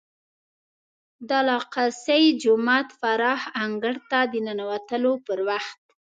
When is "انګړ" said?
3.63-3.95